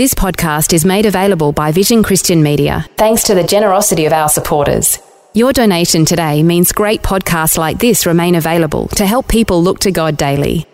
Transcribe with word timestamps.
This 0.00 0.14
podcast 0.14 0.72
is 0.72 0.86
made 0.86 1.04
available 1.04 1.52
by 1.52 1.72
Vision 1.72 2.02
Christian 2.02 2.42
Media, 2.42 2.86
thanks 2.96 3.24
to 3.24 3.34
the 3.34 3.44
generosity 3.44 4.06
of 4.06 4.14
our 4.14 4.30
supporters. 4.30 4.98
Your 5.34 5.52
donation 5.52 6.06
today 6.06 6.42
means 6.42 6.72
great 6.72 7.02
podcasts 7.02 7.58
like 7.58 7.78
this 7.78 8.06
remain 8.06 8.34
available 8.34 8.88
to 8.96 9.04
help 9.04 9.28
people 9.28 9.62
look 9.62 9.80
to 9.80 9.90
God 9.92 10.16
daily. 10.16 10.64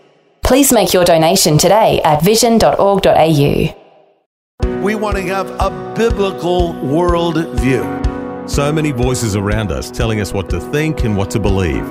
Please 0.45 0.73
make 0.73 0.95
your 0.95 1.05
donation 1.05 1.59
today 1.59 2.01
at 2.05 2.23
vision.org.au. 2.23 3.75
We 4.81 4.95
want 4.95 5.17
to 5.17 5.23
have 5.25 5.51
a 5.59 5.71
biblical 5.97 6.75
worldview. 6.75 8.49
So 8.49 8.73
many 8.73 8.93
voices 8.93 9.35
around 9.35 9.73
us 9.73 9.91
telling 9.91 10.21
us 10.21 10.33
what 10.33 10.49
to 10.51 10.61
think 10.61 11.03
and 11.03 11.17
what 11.17 11.33
to 11.33 11.41
believe. 11.41 11.85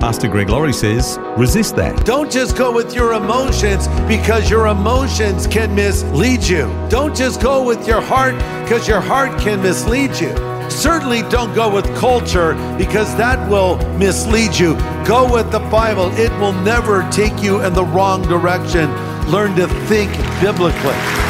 Pastor 0.00 0.28
Greg 0.28 0.48
Laurie 0.48 0.72
says, 0.72 1.18
resist 1.36 1.76
that. 1.76 2.06
Don't 2.06 2.32
just 2.32 2.56
go 2.56 2.72
with 2.72 2.94
your 2.94 3.12
emotions 3.12 3.86
because 4.08 4.48
your 4.48 4.68
emotions 4.68 5.46
can 5.46 5.74
mislead 5.74 6.42
you. 6.42 6.62
Don't 6.88 7.14
just 7.14 7.42
go 7.42 7.62
with 7.62 7.86
your 7.86 8.00
heart 8.00 8.34
because 8.64 8.88
your 8.88 9.02
heart 9.02 9.38
can 9.38 9.60
mislead 9.60 10.18
you. 10.18 10.34
Certainly 10.70 11.22
don't 11.28 11.54
go 11.54 11.70
with 11.70 11.84
culture 11.98 12.54
because 12.78 13.14
that 13.18 13.46
will 13.50 13.76
mislead 13.98 14.58
you. 14.58 14.74
Go 15.06 15.30
with 15.30 15.52
the 15.52 15.60
Bible, 15.70 16.10
it 16.12 16.32
will 16.40 16.54
never 16.54 17.06
take 17.10 17.42
you 17.42 17.60
in 17.62 17.74
the 17.74 17.84
wrong 17.84 18.22
direction. 18.22 18.90
Learn 19.30 19.54
to 19.56 19.68
think 19.86 20.10
biblically. 20.40 21.29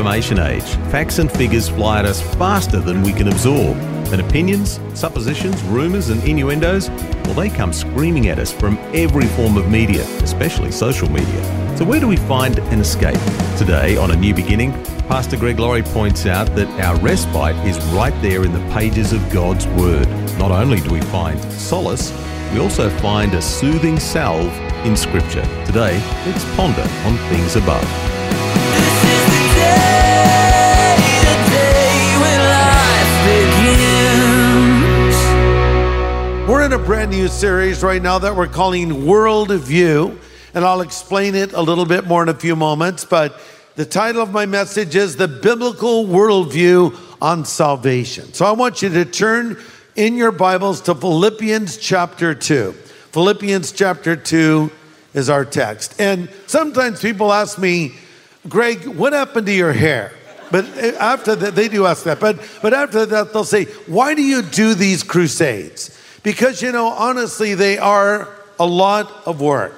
Information 0.00 0.38
age. 0.38 0.64
Facts 0.90 1.18
and 1.18 1.30
figures 1.30 1.68
fly 1.68 1.98
at 1.98 2.06
us 2.06 2.22
faster 2.36 2.80
than 2.80 3.02
we 3.02 3.12
can 3.12 3.28
absorb. 3.28 3.76
And 4.10 4.22
opinions, 4.22 4.80
suppositions, 4.94 5.62
rumours, 5.64 6.08
and 6.08 6.24
innuendos, 6.24 6.88
well, 7.24 7.34
they 7.34 7.50
come 7.50 7.70
screaming 7.70 8.28
at 8.28 8.38
us 8.38 8.50
from 8.50 8.78
every 8.94 9.26
form 9.26 9.58
of 9.58 9.70
media, 9.70 10.02
especially 10.22 10.72
social 10.72 11.10
media. 11.10 11.76
So, 11.76 11.84
where 11.84 12.00
do 12.00 12.08
we 12.08 12.16
find 12.16 12.58
an 12.58 12.80
escape? 12.80 13.20
Today, 13.58 13.98
on 13.98 14.10
A 14.10 14.16
New 14.16 14.34
Beginning, 14.34 14.72
Pastor 15.06 15.36
Greg 15.36 15.58
Laurie 15.58 15.82
points 15.82 16.24
out 16.24 16.46
that 16.56 16.68
our 16.80 16.98
respite 17.00 17.56
is 17.66 17.76
right 17.92 18.14
there 18.22 18.42
in 18.42 18.54
the 18.54 18.72
pages 18.72 19.12
of 19.12 19.20
God's 19.30 19.66
Word. 19.68 20.08
Not 20.38 20.50
only 20.50 20.80
do 20.80 20.94
we 20.94 21.02
find 21.02 21.38
solace, 21.52 22.10
we 22.54 22.58
also 22.58 22.88
find 23.00 23.34
a 23.34 23.42
soothing 23.42 24.00
salve 24.00 24.50
in 24.86 24.96
Scripture. 24.96 25.44
Today, 25.66 26.00
let's 26.24 26.56
ponder 26.56 26.88
on 27.04 27.18
things 27.28 27.56
above. 27.56 28.19
In 36.72 36.80
a 36.80 36.84
brand 36.84 37.10
new 37.10 37.26
series 37.26 37.82
right 37.82 38.00
now 38.00 38.16
that 38.16 38.36
we're 38.36 38.46
calling 38.46 39.04
World 39.04 39.50
View, 39.50 40.16
and 40.54 40.64
I'll 40.64 40.82
explain 40.82 41.34
it 41.34 41.52
a 41.52 41.60
little 41.60 41.84
bit 41.84 42.06
more 42.06 42.22
in 42.22 42.28
a 42.28 42.34
few 42.34 42.54
moments. 42.54 43.04
But 43.04 43.40
the 43.74 43.84
title 43.84 44.22
of 44.22 44.30
my 44.30 44.46
message 44.46 44.94
is 44.94 45.16
The 45.16 45.26
Biblical 45.26 46.04
Worldview 46.04 46.96
on 47.20 47.44
Salvation. 47.44 48.32
So 48.34 48.46
I 48.46 48.52
want 48.52 48.82
you 48.82 48.88
to 48.88 49.04
turn 49.04 49.58
in 49.96 50.14
your 50.14 50.30
Bibles 50.30 50.80
to 50.82 50.94
Philippians 50.94 51.76
chapter 51.76 52.36
2. 52.36 52.70
Philippians 52.70 53.72
chapter 53.72 54.14
2 54.14 54.70
is 55.14 55.28
our 55.28 55.44
text. 55.44 56.00
And 56.00 56.30
sometimes 56.46 57.02
people 57.02 57.32
ask 57.32 57.58
me, 57.58 57.94
Greg, 58.48 58.86
what 58.86 59.12
happened 59.12 59.46
to 59.46 59.52
your 59.52 59.72
hair? 59.72 60.12
But 60.52 60.66
eh, 60.76 60.94
after 61.00 61.34
that, 61.34 61.56
they 61.56 61.66
do 61.66 61.86
ask 61.86 62.04
that. 62.04 62.20
But, 62.20 62.38
but 62.62 62.74
after 62.74 63.06
that, 63.06 63.32
they'll 63.32 63.42
say, 63.42 63.64
Why 63.88 64.14
do 64.14 64.22
you 64.22 64.42
do 64.42 64.74
these 64.74 65.02
crusades? 65.02 65.96
Because, 66.22 66.62
you 66.62 66.72
know, 66.72 66.88
honestly, 66.88 67.54
they 67.54 67.78
are 67.78 68.28
a 68.58 68.66
lot 68.66 69.10
of 69.26 69.40
work. 69.40 69.74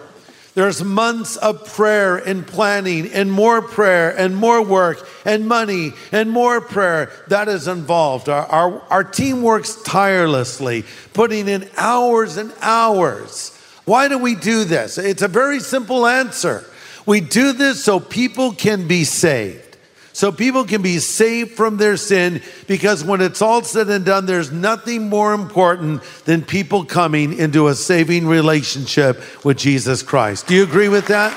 There's 0.55 0.85
months 0.85 1.37
of 1.37 1.67
prayer 1.73 2.17
and 2.19 2.47
planning, 2.47 3.11
and 3.11 3.33
more 3.33 3.63
prayer, 3.63 4.11
and 4.11 4.37
more 4.37 4.63
work, 4.63 5.09
and 5.25 5.49
money, 5.49 5.93
and 6.11 6.31
more 6.31 6.61
prayer 6.61 7.11
that 7.29 7.49
is 7.49 7.69
involved. 7.69 8.29
Our, 8.29 8.45
our, 8.47 8.83
our 8.91 9.05
team 9.05 9.43
works 9.43 9.81
tirelessly, 9.83 10.85
putting 11.15 11.49
in 11.49 11.71
hours 11.79 12.37
and 12.37 12.53
hours. 12.61 13.59
Why 13.87 14.09
do 14.09 14.19
we 14.19 14.35
do 14.35 14.65
this? 14.65 14.99
It's 14.99 15.23
a 15.23 15.29
very 15.29 15.59
simple 15.59 16.07
answer. 16.07 16.65
We 17.07 17.21
do 17.21 17.53
this 17.53 17.83
so 17.83 17.99
people 17.99 18.53
can 18.53 18.87
be 18.87 19.05
saved. 19.05 19.72
So 20.13 20.31
people 20.31 20.65
can 20.65 20.83
be 20.83 20.99
saved 20.99 21.53
from 21.53 21.79
their 21.79 21.97
sin 21.97 22.43
because 22.67 23.03
when 23.03 23.23
it's 23.23 23.41
all 23.41 23.63
said 23.63 23.89
and 23.89 24.05
done, 24.05 24.27
there's 24.27 24.53
nothing 24.53 25.09
more 25.09 25.33
important 25.33 26.03
than 26.25 26.43
people 26.43 26.85
coming 26.85 27.39
into 27.39 27.69
a 27.69 27.75
saving 27.75 28.27
relationship 28.27 29.23
with 29.45 29.57
Jesus 29.57 30.03
Christ. 30.03 30.47
Do 30.47 30.55
you 30.55 30.65
agree 30.65 30.89
with 30.89 31.07
that? 31.07 31.33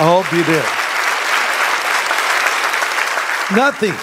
I 0.00 0.04
hope 0.04 0.32
you 0.32 0.44
do. 0.44 0.62
Nothing. 3.56 3.94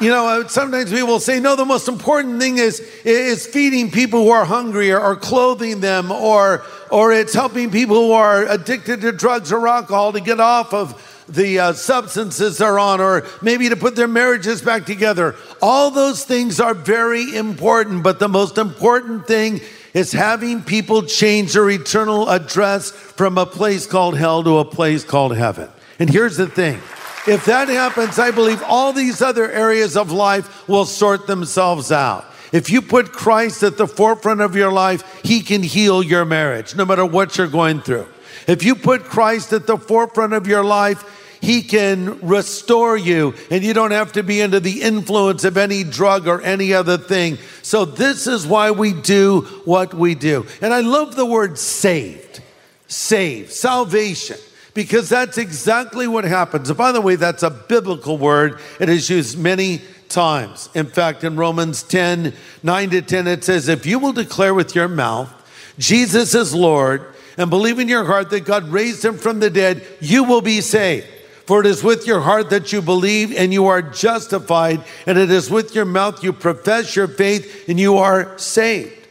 You 0.00 0.10
know, 0.10 0.28
uh, 0.28 0.46
sometimes 0.46 0.92
people 0.92 1.08
will 1.08 1.20
say, 1.20 1.40
no, 1.40 1.56
the 1.56 1.64
most 1.64 1.88
important 1.88 2.40
thing 2.40 2.58
is, 2.58 2.78
is 3.04 3.46
feeding 3.46 3.90
people 3.90 4.22
who 4.22 4.30
are 4.30 4.44
hungry 4.44 4.92
or, 4.92 5.00
or 5.00 5.16
clothing 5.16 5.80
them 5.80 6.12
or, 6.12 6.64
or 6.90 7.12
it's 7.12 7.34
helping 7.34 7.72
people 7.72 7.96
who 7.96 8.12
are 8.12 8.44
addicted 8.44 9.00
to 9.00 9.10
drugs 9.10 9.50
or 9.52 9.66
alcohol 9.66 10.12
to 10.12 10.20
get 10.20 10.38
off 10.38 10.72
of 10.72 11.17
the 11.28 11.58
uh, 11.58 11.72
substances 11.74 12.58
they're 12.58 12.78
on 12.78 13.00
or 13.00 13.26
maybe 13.42 13.68
to 13.68 13.76
put 13.76 13.96
their 13.96 14.08
marriages 14.08 14.62
back 14.62 14.86
together. 14.86 15.34
All 15.60 15.90
those 15.90 16.24
things 16.24 16.60
are 16.60 16.74
very 16.74 17.36
important, 17.36 18.02
but 18.02 18.18
the 18.18 18.28
most 18.28 18.58
important 18.58 19.26
thing 19.26 19.60
is 19.94 20.12
having 20.12 20.62
people 20.62 21.02
change 21.02 21.52
their 21.52 21.68
eternal 21.70 22.28
address 22.28 22.90
from 22.90 23.38
a 23.38 23.46
place 23.46 23.86
called 23.86 24.16
hell 24.16 24.42
to 24.44 24.58
a 24.58 24.64
place 24.64 25.04
called 25.04 25.36
heaven. 25.36 25.68
And 25.98 26.08
here's 26.08 26.36
the 26.36 26.46
thing. 26.46 26.80
If 27.26 27.44
that 27.46 27.68
happens, 27.68 28.18
I 28.18 28.30
believe 28.30 28.62
all 28.62 28.92
these 28.92 29.20
other 29.20 29.50
areas 29.50 29.96
of 29.96 30.10
life 30.10 30.66
will 30.68 30.86
sort 30.86 31.26
themselves 31.26 31.92
out. 31.92 32.24
If 32.52 32.70
you 32.70 32.80
put 32.80 33.12
Christ 33.12 33.62
at 33.62 33.76
the 33.76 33.86
forefront 33.86 34.40
of 34.40 34.56
your 34.56 34.72
life, 34.72 35.20
He 35.22 35.42
can 35.42 35.62
heal 35.62 36.02
your 36.02 36.24
marriage, 36.24 36.74
no 36.74 36.86
matter 36.86 37.04
what 37.04 37.36
you're 37.36 37.46
going 37.46 37.82
through. 37.82 38.06
If 38.46 38.62
you 38.62 38.74
put 38.74 39.04
Christ 39.04 39.52
at 39.52 39.66
the 39.66 39.78
forefront 39.78 40.32
of 40.32 40.46
your 40.46 40.64
life, 40.64 41.38
He 41.40 41.62
can 41.62 42.20
restore 42.20 42.96
you, 42.96 43.34
and 43.50 43.62
you 43.62 43.74
don't 43.74 43.92
have 43.92 44.12
to 44.12 44.22
be 44.22 44.42
under 44.42 44.60
the 44.60 44.82
influence 44.82 45.44
of 45.44 45.56
any 45.56 45.84
drug 45.84 46.26
or 46.26 46.42
any 46.42 46.72
other 46.72 46.98
thing. 46.98 47.38
So, 47.62 47.84
this 47.84 48.26
is 48.26 48.46
why 48.46 48.70
we 48.70 48.92
do 48.92 49.42
what 49.64 49.94
we 49.94 50.14
do. 50.14 50.46
And 50.60 50.74
I 50.74 50.80
love 50.80 51.16
the 51.16 51.26
word 51.26 51.58
saved, 51.58 52.42
saved, 52.86 53.52
salvation 53.52 54.38
because 54.78 55.08
that's 55.08 55.38
exactly 55.38 56.06
what 56.06 56.22
happens. 56.22 56.68
And 56.70 56.78
by 56.78 56.92
the 56.92 57.00
way, 57.00 57.16
that's 57.16 57.42
a 57.42 57.50
biblical 57.50 58.16
word. 58.16 58.60
It 58.78 58.88
is 58.88 59.10
used 59.10 59.36
many 59.36 59.80
times. 60.08 60.68
In 60.72 60.86
fact, 60.86 61.24
in 61.24 61.34
Romans 61.34 61.82
10 61.82 62.32
9 62.62 62.90
to 62.90 63.02
10, 63.02 63.26
it 63.26 63.42
says, 63.42 63.68
If 63.68 63.86
you 63.86 63.98
will 63.98 64.12
declare 64.12 64.54
with 64.54 64.76
your 64.76 64.86
mouth, 64.86 65.32
Jesus 65.78 66.34
is 66.34 66.54
Lord, 66.54 67.12
and 67.38 67.48
believe 67.48 67.78
in 67.78 67.88
your 67.88 68.04
heart 68.04 68.28
that 68.30 68.44
God 68.44 68.68
raised 68.68 69.04
him 69.04 69.16
from 69.16 69.40
the 69.40 69.48
dead, 69.48 69.86
you 70.00 70.24
will 70.24 70.42
be 70.42 70.60
saved. 70.60 71.06
For 71.46 71.60
it 71.60 71.66
is 71.66 71.82
with 71.82 72.06
your 72.06 72.20
heart 72.20 72.50
that 72.50 72.72
you 72.74 72.82
believe 72.82 73.34
and 73.34 73.54
you 73.54 73.68
are 73.68 73.80
justified, 73.80 74.84
and 75.06 75.16
it 75.16 75.30
is 75.30 75.50
with 75.50 75.74
your 75.74 75.86
mouth 75.86 76.22
you 76.22 76.34
profess 76.34 76.94
your 76.94 77.08
faith 77.08 77.70
and 77.70 77.80
you 77.80 77.96
are 77.96 78.36
saved. 78.36 79.06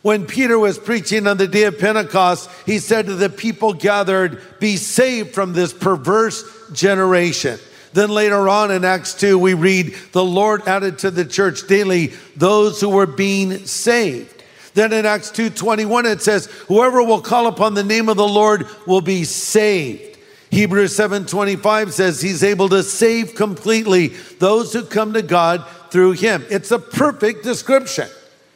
When 0.00 0.26
Peter 0.26 0.58
was 0.58 0.78
preaching 0.78 1.26
on 1.26 1.36
the 1.36 1.46
day 1.46 1.64
of 1.64 1.78
Pentecost, 1.78 2.48
he 2.66 2.78
said 2.78 3.06
to 3.06 3.14
the 3.14 3.28
people 3.28 3.72
gathered, 3.72 4.40
Be 4.58 4.76
saved 4.76 5.34
from 5.34 5.52
this 5.52 5.72
perverse 5.72 6.44
generation. 6.72 7.58
Then 7.92 8.08
later 8.08 8.48
on 8.48 8.70
in 8.70 8.84
Acts 8.84 9.14
2, 9.14 9.38
we 9.38 9.54
read, 9.54 9.94
The 10.12 10.24
Lord 10.24 10.66
added 10.66 10.98
to 11.00 11.10
the 11.10 11.24
church 11.24 11.66
daily 11.66 12.14
those 12.36 12.80
who 12.80 12.88
were 12.88 13.06
being 13.06 13.66
saved. 13.66 14.41
Then 14.74 14.92
in 14.92 15.06
Acts 15.06 15.30
2:21 15.30 16.06
it 16.06 16.22
says, 16.22 16.48
"Whoever 16.68 17.02
will 17.02 17.20
call 17.20 17.46
upon 17.46 17.74
the 17.74 17.84
name 17.84 18.08
of 18.08 18.16
the 18.16 18.26
Lord 18.26 18.66
will 18.86 19.00
be 19.00 19.24
saved." 19.24 20.18
Hebrews 20.50 20.94
7:25 20.94 21.92
says 21.92 22.20
he's 22.20 22.42
able 22.42 22.68
to 22.70 22.82
save 22.82 23.34
completely 23.34 24.12
those 24.38 24.72
who 24.72 24.82
come 24.82 25.14
to 25.14 25.22
God 25.22 25.64
through 25.90 26.12
him. 26.12 26.44
It's 26.50 26.70
a 26.70 26.78
perfect 26.78 27.42
description 27.42 28.08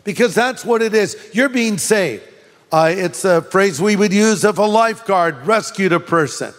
because 0.05 0.35
that's 0.35 0.65
what 0.65 0.83
it 0.83 0.95
is. 0.95 1.17
You're 1.33 1.49
being 1.49 1.79
saved. 1.79 2.23
Uh, 2.73 2.93
it's 2.95 3.25
a 3.25 3.43
phrase 3.43 3.81
we 3.81 3.97
would 3.97 4.13
use 4.13 4.45
if 4.45 4.59
a 4.59 4.63
lifeguard 4.63 5.47
rescued 5.47 5.93
a 5.93 6.01
person 6.01 6.53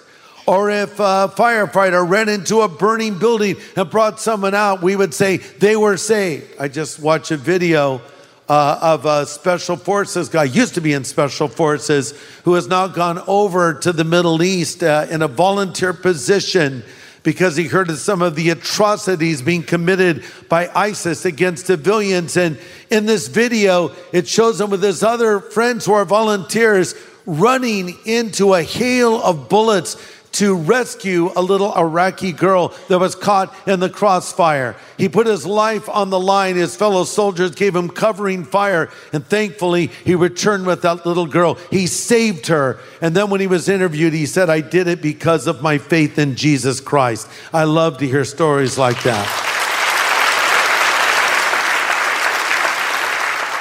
or 0.47 0.69
if 0.71 0.99
a 0.99 1.31
firefighter 1.35 2.09
ran 2.09 2.29
into 2.29 2.61
a 2.61 2.67
burning 2.69 3.19
building 3.19 3.57
and 3.75 3.89
brought 3.89 4.19
someone 4.19 4.55
out, 4.55 4.81
we 4.81 4.95
would 4.95 5.13
say 5.13 5.37
they 5.37 5.75
were 5.75 5.97
saved. 5.97 6.45
I 6.59 6.69
just 6.69 6.99
watched 6.99 7.31
a 7.31 7.37
video 7.37 8.01
uh, 8.49 8.79
of 8.81 9.05
a 9.05 9.25
special 9.25 9.75
forces 9.75 10.29
guy, 10.29 10.45
used 10.45 10.75
to 10.75 10.81
be 10.81 10.93
in 10.93 11.03
special 11.03 11.47
forces, 11.47 12.13
who 12.43 12.53
has 12.53 12.67
now 12.67 12.87
gone 12.87 13.21
over 13.27 13.73
to 13.73 13.91
the 13.91 14.03
Middle 14.03 14.41
East 14.41 14.83
uh, 14.83 15.07
in 15.09 15.21
a 15.21 15.27
volunteer 15.27 15.93
position 15.93 16.83
because 17.23 17.57
he 17.57 17.65
heard 17.65 17.89
of 17.89 17.97
some 17.97 18.21
of 18.21 18.35
the 18.35 18.51
atrocities 18.51 19.41
being 19.41 19.61
committed 19.61 20.23
by 20.47 20.69
ISIS 20.73 21.25
against 21.25 21.65
civilians. 21.65 22.37
And 22.37 22.57
in 22.89 23.05
this 23.05 23.27
video, 23.27 23.91
it 24.13 24.29
shows 24.29 24.61
him 24.61 24.69
with 24.69 24.81
his 24.81 25.03
other 25.03 25.41
friends 25.41 25.85
who 25.85 25.93
are 25.93 26.05
volunteers 26.05 26.95
running 27.25 27.97
into 28.05 28.53
a 28.53 28.63
hail 28.63 29.21
of 29.21 29.49
bullets 29.49 29.97
to 30.37 30.55
rescue 30.55 31.31
a 31.35 31.41
little 31.41 31.73
Iraqi 31.73 32.31
girl 32.31 32.71
that 32.89 32.99
was 32.99 33.15
caught 33.15 33.51
in 33.67 33.79
the 33.79 33.89
crossfire. 33.89 34.75
He 34.95 35.09
put 35.09 35.25
his 35.25 35.47
life 35.47 35.89
on 35.89 36.11
the 36.11 36.19
line. 36.19 36.55
His 36.55 36.75
fellow 36.75 37.05
soldiers 37.05 37.55
gave 37.55 37.75
him 37.75 37.89
covering 37.89 38.43
fire, 38.43 38.91
and 39.11 39.25
thankfully, 39.25 39.87
he 40.05 40.13
returned 40.13 40.67
with 40.67 40.83
that 40.83 41.07
little 41.07 41.25
girl. 41.25 41.55
He 41.71 41.87
saved 41.87 42.47
her. 42.47 42.77
And 43.01 43.15
then, 43.15 43.31
when 43.31 43.41
he 43.41 43.47
was 43.47 43.67
interviewed, 43.67 44.13
he 44.13 44.27
said, 44.27 44.47
I 44.47 44.61
did 44.61 44.87
it 44.87 45.01
because 45.01 45.47
of 45.47 45.63
my 45.63 45.79
faith 45.79 46.19
in 46.19 46.35
Jesus 46.35 46.79
Christ. 46.79 47.27
I 47.51 47.63
love 47.63 47.97
to 47.97 48.07
hear 48.07 48.23
stories 48.23 48.77
like 48.77 49.01
that. 49.03 49.25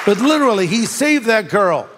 But 0.04 0.18
literally, 0.18 0.66
he 0.66 0.84
saved 0.84 1.24
that 1.24 1.48
girl. 1.48 1.88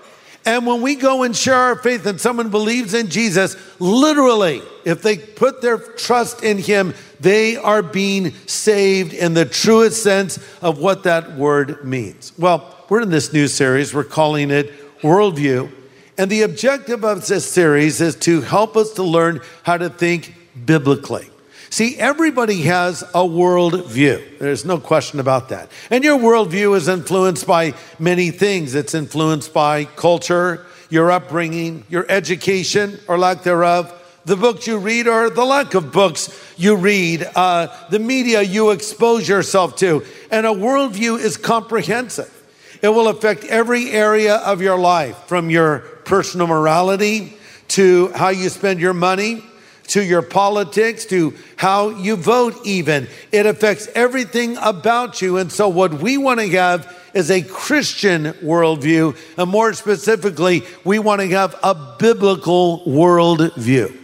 And 0.48 0.64
when 0.64 0.80
we 0.80 0.94
go 0.94 1.24
and 1.24 1.36
share 1.36 1.54
our 1.54 1.76
faith 1.76 2.06
and 2.06 2.18
someone 2.18 2.48
believes 2.48 2.94
in 2.94 3.10
Jesus, 3.10 3.54
literally, 3.78 4.62
if 4.86 5.02
they 5.02 5.18
put 5.18 5.60
their 5.60 5.76
trust 5.76 6.42
in 6.42 6.56
him, 6.56 6.94
they 7.20 7.58
are 7.58 7.82
being 7.82 8.32
saved 8.46 9.12
in 9.12 9.34
the 9.34 9.44
truest 9.44 10.02
sense 10.02 10.38
of 10.62 10.78
what 10.78 11.02
that 11.02 11.36
word 11.36 11.84
means. 11.84 12.32
Well, 12.38 12.82
we're 12.88 13.02
in 13.02 13.10
this 13.10 13.30
new 13.30 13.46
series, 13.46 13.92
we're 13.92 14.04
calling 14.04 14.50
it 14.50 14.72
Worldview. 15.02 15.70
And 16.16 16.30
the 16.30 16.40
objective 16.40 17.04
of 17.04 17.26
this 17.26 17.44
series 17.44 18.00
is 18.00 18.16
to 18.20 18.40
help 18.40 18.74
us 18.74 18.92
to 18.92 19.02
learn 19.02 19.42
how 19.64 19.76
to 19.76 19.90
think 19.90 20.34
biblically. 20.64 21.28
See, 21.70 21.96
everybody 21.96 22.62
has 22.62 23.02
a 23.02 23.24
worldview. 23.24 24.38
There's 24.38 24.64
no 24.64 24.78
question 24.78 25.20
about 25.20 25.50
that. 25.50 25.70
And 25.90 26.02
your 26.02 26.18
worldview 26.18 26.76
is 26.76 26.88
influenced 26.88 27.46
by 27.46 27.74
many 27.98 28.30
things. 28.30 28.74
It's 28.74 28.94
influenced 28.94 29.52
by 29.52 29.84
culture, 29.84 30.64
your 30.88 31.10
upbringing, 31.10 31.84
your 31.90 32.06
education 32.08 32.98
or 33.06 33.18
lack 33.18 33.42
thereof, 33.42 33.92
the 34.24 34.36
books 34.36 34.66
you 34.66 34.78
read 34.78 35.06
or 35.06 35.28
the 35.28 35.44
lack 35.44 35.74
of 35.74 35.92
books 35.92 36.30
you 36.56 36.76
read, 36.76 37.28
uh, 37.34 37.68
the 37.90 37.98
media 37.98 38.40
you 38.42 38.70
expose 38.70 39.28
yourself 39.28 39.76
to. 39.76 40.04
And 40.30 40.46
a 40.46 40.50
worldview 40.50 41.18
is 41.18 41.36
comprehensive. 41.36 42.32
It 42.80 42.88
will 42.88 43.08
affect 43.08 43.44
every 43.44 43.90
area 43.90 44.36
of 44.36 44.62
your 44.62 44.78
life, 44.78 45.16
from 45.26 45.50
your 45.50 45.80
personal 46.04 46.46
morality 46.46 47.36
to 47.68 48.08
how 48.12 48.28
you 48.28 48.48
spend 48.48 48.80
your 48.80 48.94
money 48.94 49.42
to 49.88 50.04
your 50.04 50.22
politics, 50.22 51.04
to 51.06 51.34
how 51.56 51.90
you 51.90 52.16
vote, 52.16 52.54
even. 52.64 53.08
It 53.32 53.46
affects 53.46 53.88
everything 53.94 54.56
about 54.58 55.20
you. 55.20 55.38
And 55.38 55.50
so, 55.50 55.68
what 55.68 55.94
we 55.94 56.16
want 56.16 56.40
to 56.40 56.48
have 56.50 56.96
is 57.14 57.30
a 57.30 57.42
Christian 57.42 58.24
worldview. 58.34 59.16
And 59.36 59.50
more 59.50 59.72
specifically, 59.72 60.62
we 60.84 60.98
want 60.98 61.20
to 61.20 61.28
have 61.28 61.56
a 61.62 61.96
biblical 61.98 62.82
worldview. 62.86 63.97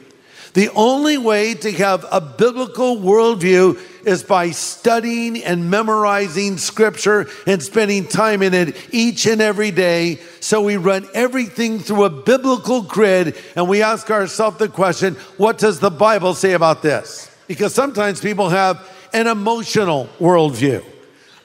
The 0.55 0.71
only 0.71 1.19
way 1.19 1.55
to 1.55 1.73
have 1.73 2.07
a 2.13 2.21
biblical 2.21 2.97
worldview 2.97 3.77
is 4.07 4.23
by 4.23 4.53
studying 4.53 5.43
and 5.43 5.69
memorizing 5.69 6.59
scripture 6.59 7.27
and 7.45 7.61
spending 7.61 8.07
time 8.07 8.41
in 8.41 8.55
it 8.55 8.77
each 8.95 9.27
and 9.27 9.41
every 9.41 9.73
day. 9.73 10.21
So 10.39 10.63
we 10.63 10.77
run 10.77 11.09
everything 11.13 11.81
through 11.81 12.05
a 12.05 12.11
biblical 12.11 12.83
grid 12.83 13.37
and 13.57 13.69
we 13.69 13.83
ask 13.83 14.09
ourselves 14.13 14.59
the 14.59 14.69
question 14.69 15.17
what 15.39 15.59
does 15.59 15.81
the 15.81 15.91
Bible 15.91 16.35
say 16.35 16.53
about 16.53 16.83
this? 16.83 17.29
Because 17.49 17.75
sometimes 17.75 18.21
people 18.21 18.49
have 18.51 18.89
an 19.13 19.27
emotional 19.27 20.09
worldview. 20.21 20.94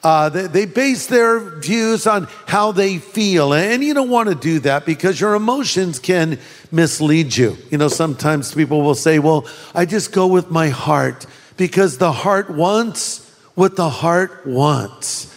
Uh, 0.02 0.30
they, 0.30 0.48
they, 0.48 0.66
base 0.66 1.08
their 1.08 1.60
views 1.60 2.08
on 2.08 2.28
how 2.48 2.72
they 2.72 3.00
feel. 3.00 3.54
And 3.54 3.84
you 3.84 3.94
don't 3.94 4.10
want 4.10 4.30
to 4.30 4.36
do 4.36 4.60
that 4.60 4.86
because 4.86 5.20
your 5.20 5.36
emotions 5.36 6.00
can 6.00 6.40
mislead 6.72 7.36
you. 7.36 7.58
You 7.70 7.80
know, 7.80 7.90
sometimes 7.90 8.54
people 8.54 8.82
will 8.82 8.96
say, 8.96 9.20
Well, 9.20 9.46
I 9.76 9.86
just 9.86 10.14
go 10.14 10.28
with 10.28 10.50
my 10.50 10.70
heart 10.70 11.26
because 11.58 11.98
the 11.98 12.14
heart 12.14 12.50
wants 12.50 13.30
what 13.56 13.76
the 13.76 13.90
heart 13.90 14.48
wants. 14.48 15.36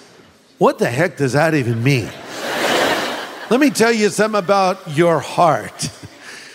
What 0.59 0.79
the 0.79 0.89
heck 0.89 1.17
does 1.17 1.33
that 1.33 1.55
even 1.55 1.83
mean? 1.83 2.05
Let 3.51 3.59
me 3.59 3.71
tell 3.71 3.91
you 3.91 4.11
something 4.11 4.39
about 4.39 4.97
your 4.97 5.19
heart. 5.19 5.91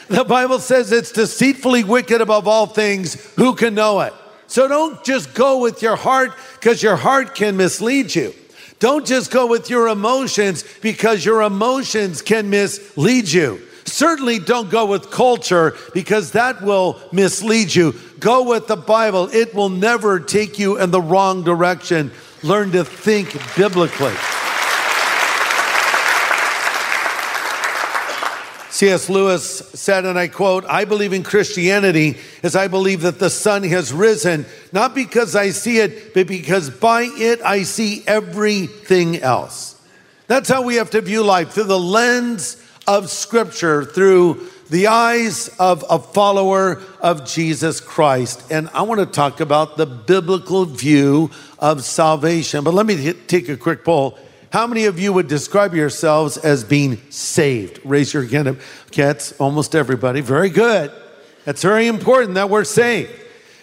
The 0.09 0.23
Bible 0.23 0.59
says 0.59 0.93
it's 0.93 1.11
deceitfully 1.11 1.83
wicked 1.83 2.21
above 2.21 2.47
all 2.47 2.65
things. 2.65 3.15
Who 3.35 3.55
can 3.55 3.75
know 3.75 3.99
it? 3.99 4.13
So 4.47 4.67
don't 4.67 5.03
just 5.03 5.33
go 5.33 5.59
with 5.59 5.81
your 5.81 5.95
heart 5.95 6.31
because 6.55 6.81
your 6.81 6.95
heart 6.95 7.35
can 7.35 7.57
mislead 7.57 8.15
you. 8.15 8.33
Don't 8.79 9.05
just 9.05 9.31
go 9.31 9.47
with 9.47 9.69
your 9.69 9.87
emotions 9.87 10.63
because 10.81 11.25
your 11.25 11.41
emotions 11.41 12.21
can 12.21 12.49
mislead 12.49 13.27
you. 13.27 13.61
Certainly 13.85 14.39
don't 14.39 14.69
go 14.69 14.85
with 14.85 15.09
culture 15.09 15.75
because 15.93 16.31
that 16.31 16.61
will 16.61 16.99
mislead 17.11 17.73
you. 17.73 17.95
Go 18.19 18.43
with 18.43 18.67
the 18.67 18.75
Bible, 18.75 19.29
it 19.33 19.55
will 19.55 19.69
never 19.69 20.19
take 20.19 20.59
you 20.59 20.77
in 20.77 20.91
the 20.91 21.01
wrong 21.01 21.43
direction. 21.43 22.11
Learn 22.43 22.71
to 22.73 22.83
think 22.83 23.33
biblically. 23.55 24.13
C.S. 28.77 29.09
Lewis 29.09 29.57
said, 29.73 30.05
and 30.05 30.19
I 30.19 30.27
quote, 30.27 30.63
I 30.65 30.85
believe 30.85 31.11
in 31.11 31.23
Christianity 31.23 32.15
as 32.43 32.55
I 32.55 32.67
believe 32.67 33.01
that 33.01 33.17
the 33.17 33.31
sun 33.31 33.63
has 33.63 33.91
risen, 33.91 34.45
not 34.71 34.93
because 34.93 35.35
I 35.35 35.49
see 35.49 35.79
it, 35.79 36.13
but 36.13 36.27
because 36.27 36.69
by 36.69 37.09
it 37.11 37.41
I 37.41 37.63
see 37.63 38.03
everything 38.05 39.17
else. 39.17 39.81
That's 40.27 40.47
how 40.47 40.61
we 40.61 40.75
have 40.75 40.91
to 40.91 41.01
view 41.01 41.23
life 41.23 41.53
through 41.53 41.63
the 41.63 41.79
lens 41.79 42.63
of 42.85 43.09
Scripture, 43.09 43.83
through 43.83 44.47
the 44.69 44.85
eyes 44.85 45.49
of 45.57 45.83
a 45.89 45.97
follower 45.97 46.79
of 47.01 47.25
Jesus 47.25 47.81
Christ. 47.81 48.51
And 48.51 48.69
I 48.75 48.83
want 48.83 48.99
to 48.99 49.07
talk 49.07 49.39
about 49.39 49.77
the 49.77 49.87
biblical 49.87 50.65
view 50.65 51.31
of 51.57 51.83
salvation. 51.83 52.63
But 52.63 52.75
let 52.75 52.85
me 52.85 53.13
take 53.13 53.49
a 53.49 53.57
quick 53.57 53.83
poll. 53.83 54.19
How 54.51 54.65
many 54.65 54.85
of 54.85 54.99
you 54.99 55.11
would 55.13 55.27
describe 55.27 55.73
yourselves 55.73 56.37
as 56.37 56.63
being 56.63 56.97
saved? 57.09 57.79
Raise 57.83 58.13
your 58.13 58.23
hand. 58.23 58.47
Okay, 58.47 59.03
that's 59.03 59.33
almost 59.33 59.75
everybody. 59.75 60.21
Very 60.21 60.49
good. 60.49 60.91
That's 61.43 61.61
very 61.61 61.87
important 61.87 62.35
that 62.35 62.49
we're 62.49 62.63
saved. 62.63 63.11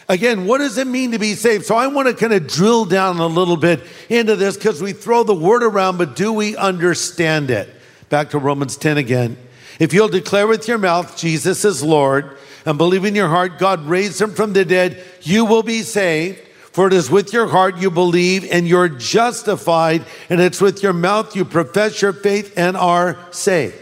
Again, 0.08 0.46
what 0.46 0.58
does 0.58 0.76
it 0.76 0.86
mean 0.86 1.12
to 1.12 1.18
be 1.18 1.34
saved? 1.34 1.64
So 1.64 1.74
I 1.74 1.86
want 1.86 2.08
to 2.08 2.14
kind 2.14 2.34
of 2.34 2.46
drill 2.46 2.84
down 2.84 3.18
a 3.18 3.26
little 3.26 3.56
bit 3.56 3.82
into 4.10 4.36
this 4.36 4.56
because 4.56 4.82
we 4.82 4.92
throw 4.92 5.22
the 5.22 5.34
word 5.34 5.62
around, 5.62 5.96
but 5.96 6.14
do 6.14 6.32
we 6.32 6.56
understand 6.56 7.50
it? 7.50 7.70
Back 8.10 8.30
to 8.30 8.38
Romans 8.38 8.76
10 8.76 8.98
again. 8.98 9.38
If 9.78 9.94
you'll 9.94 10.08
declare 10.08 10.46
with 10.46 10.68
your 10.68 10.78
mouth 10.78 11.16
Jesus 11.16 11.64
is 11.64 11.82
Lord 11.82 12.36
and 12.66 12.76
believe 12.76 13.04
in 13.04 13.14
your 13.14 13.28
heart 13.28 13.58
God 13.58 13.86
raised 13.86 14.20
him 14.20 14.32
from 14.32 14.52
the 14.52 14.64
dead, 14.64 15.02
you 15.22 15.46
will 15.46 15.62
be 15.62 15.80
saved. 15.82 16.40
For 16.75 16.88
it 16.88 16.93
is 16.93 17.09
with 17.09 17.33
your 17.33 17.47
heart 17.47 17.76
you 17.78 17.88
believe 17.88 18.50
and 18.50 18.66
you're 18.66 18.88
justified, 18.88 20.04
and 20.28 20.40
it's 20.40 20.61
with 20.61 20.83
your 20.83 20.93
mouth 20.93 21.37
you 21.37 21.45
profess 21.45 22.02
your 22.02 22.12
faith 22.12 22.52
and 22.57 22.76
are 22.76 23.16
saved. 23.31 23.76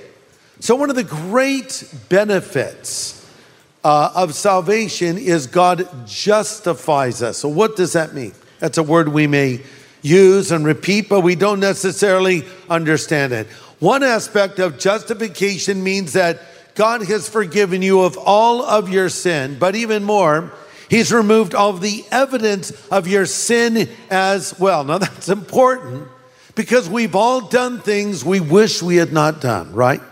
So, 0.60 0.76
one 0.76 0.90
of 0.90 0.96
the 0.96 1.02
great 1.02 1.90
benefits 2.10 3.26
uh, 3.82 4.12
of 4.14 4.34
salvation 4.34 5.16
is 5.16 5.46
God 5.46 5.88
justifies 6.06 7.22
us. 7.22 7.38
So, 7.38 7.48
what 7.48 7.76
does 7.76 7.94
that 7.94 8.12
mean? 8.12 8.34
That's 8.58 8.76
a 8.76 8.82
word 8.82 9.08
we 9.08 9.26
may 9.26 9.62
use 10.02 10.52
and 10.52 10.62
repeat, 10.62 11.08
but 11.08 11.20
we 11.20 11.34
don't 11.34 11.60
necessarily 11.60 12.44
understand 12.68 13.32
it. 13.32 13.46
One 13.78 14.02
aspect 14.02 14.58
of 14.58 14.78
justification 14.78 15.82
means 15.82 16.12
that 16.12 16.42
God 16.74 17.02
has 17.04 17.26
forgiven 17.26 17.80
you 17.80 18.02
of 18.02 18.18
all 18.18 18.62
of 18.62 18.90
your 18.90 19.08
sin, 19.08 19.56
but 19.58 19.76
even 19.76 20.04
more, 20.04 20.52
He's 20.92 21.10
removed 21.10 21.54
all 21.54 21.72
the 21.72 22.04
evidence 22.10 22.70
of 22.88 23.08
your 23.08 23.24
sin 23.24 23.88
as 24.10 24.58
well. 24.58 24.84
Now, 24.84 24.98
that's 24.98 25.30
important 25.30 26.06
Because 26.54 26.86
we've 26.86 27.14
all 27.14 27.40
done 27.40 27.80
things 27.80 28.26
we 28.26 28.40
wish 28.40 28.82
we 28.82 28.96
had 28.96 29.10
not 29.10 29.40
done, 29.40 29.72
right? 29.72 30.02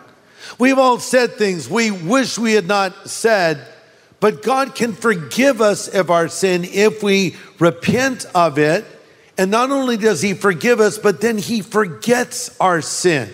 We've 0.58 0.78
all 0.78 0.98
said 0.98 1.34
things 1.34 1.68
we 1.68 1.90
wish 1.90 2.38
we 2.38 2.54
had 2.54 2.66
not 2.66 3.10
said, 3.10 3.62
but 4.20 4.42
God 4.42 4.74
can 4.74 4.94
forgive 4.94 5.60
us 5.60 5.86
of 5.86 6.10
our 6.10 6.28
sin 6.28 6.64
if 6.64 7.02
we 7.02 7.36
repent 7.58 8.24
of 8.34 8.58
it. 8.58 8.86
And 9.36 9.50
not 9.50 9.70
only 9.70 9.98
does 9.98 10.22
He 10.22 10.32
forgive 10.32 10.80
us, 10.80 10.96
but 10.96 11.20
then 11.20 11.36
He 11.36 11.60
forgets 11.60 12.58
our 12.58 12.80
sin. 12.80 13.28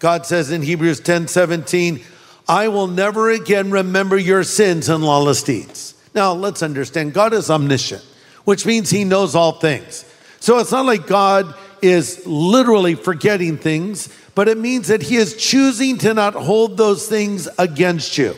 God 0.00 0.26
says 0.26 0.50
in 0.50 0.60
Hebrews 0.60 1.00
10 1.00 1.28
17, 1.28 2.02
I 2.46 2.68
will 2.68 2.88
never 2.88 3.30
again 3.30 3.70
remember 3.70 4.18
your 4.18 4.44
sins 4.44 4.90
and 4.90 5.02
lawless 5.02 5.42
deeds. 5.42 5.93
Now, 6.14 6.32
let's 6.32 6.62
understand 6.62 7.12
God 7.12 7.32
is 7.32 7.50
omniscient, 7.50 8.04
which 8.44 8.64
means 8.64 8.90
He 8.90 9.04
knows 9.04 9.34
all 9.34 9.52
things. 9.52 10.04
So 10.40 10.58
it's 10.58 10.72
not 10.72 10.86
like 10.86 11.06
God 11.06 11.54
is 11.82 12.24
literally 12.26 12.94
forgetting 12.94 13.58
things, 13.58 14.08
but 14.34 14.48
it 14.48 14.58
means 14.58 14.88
that 14.88 15.02
He 15.02 15.16
is 15.16 15.36
choosing 15.36 15.98
to 15.98 16.14
not 16.14 16.34
hold 16.34 16.76
those 16.76 17.08
things 17.08 17.48
against 17.58 18.16
you. 18.16 18.36